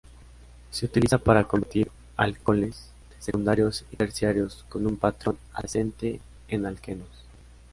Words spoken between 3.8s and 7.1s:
y terciarios con un protón adyacente en alquenos.